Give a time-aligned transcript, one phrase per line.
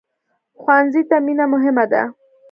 [0.61, 2.01] ښوونځی ته مینه مهمه ده